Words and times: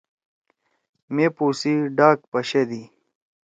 مے 1.13 1.25
پو 1.35 1.45
سی 1.59 1.73
ڈاک 1.97 2.17
پشَدی۔ 2.31 2.81